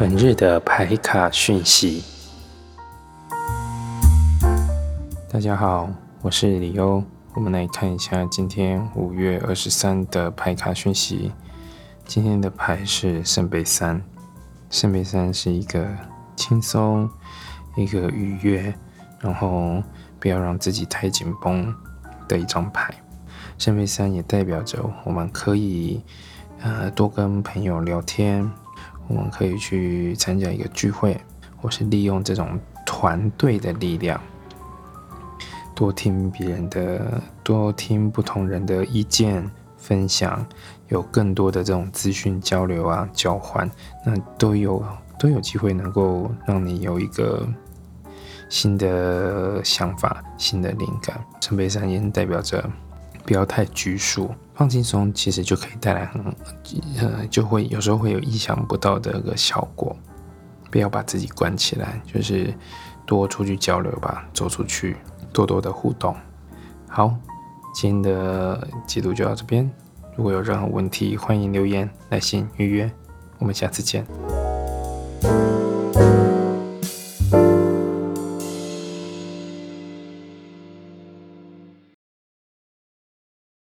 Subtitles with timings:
[0.00, 2.02] 本日的牌卡讯息。
[5.30, 5.90] 大家好，
[6.22, 11.30] 我是李欧，我们来看一下今天五月二十三的牌卡讯息。
[12.06, 14.02] 今天的牌是圣杯三，
[14.70, 15.86] 圣杯三是一个
[16.34, 17.06] 轻松、
[17.76, 18.74] 一个愉悦，
[19.18, 19.82] 然后
[20.18, 21.74] 不要让自己太紧绷
[22.26, 22.94] 的一张牌。
[23.58, 26.02] 圣杯三也代表着我们可以
[26.62, 28.50] 呃多跟朋友聊天。
[29.10, 31.20] 我们可以去参加一个聚会，
[31.60, 34.20] 或是利用这种团队的力量，
[35.74, 40.46] 多听别人的，多听不同人的意见分享，
[40.88, 43.68] 有更多的这种资讯交流啊交换，
[44.06, 44.80] 那都有
[45.18, 47.44] 都有机会能够让你有一个
[48.48, 51.20] 新的想法、新的灵感。
[51.40, 52.64] 圣杯三也代表着
[53.30, 54.28] 不要太拘束。
[54.56, 56.20] 放轻松，其实就可以带来很
[56.98, 59.96] 呃，就会有时候会有意想不到的一个效果。
[60.68, 62.52] 不要把自己关起来，就是
[63.06, 64.96] 多出去交流吧，走出去，
[65.32, 66.12] 多多的互动。
[66.88, 67.14] 好，
[67.72, 69.70] 今天的解读就到这边。
[70.16, 72.90] 如果有任何问题，欢迎留言、来信预约。
[73.38, 74.04] 我们下次见。